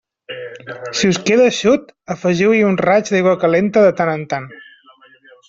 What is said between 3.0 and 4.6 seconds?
d'aigua calenta de tant en tant.